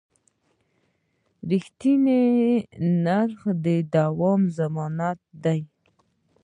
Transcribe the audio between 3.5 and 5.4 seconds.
د دوام ضمانت